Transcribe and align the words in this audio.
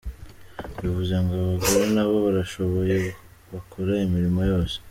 Bivuze 0.79 1.13
ngo 1.23 1.33
abagore 1.41 1.85
nabo 1.95 2.15
barashoboye, 2.25 2.95
bakora 3.53 3.91
imirimo 4.07 4.41
yose. 4.51 4.77